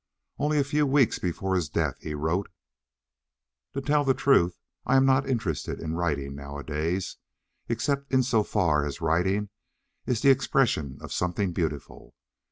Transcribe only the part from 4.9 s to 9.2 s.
am not interested in writing nowadays, except in so far as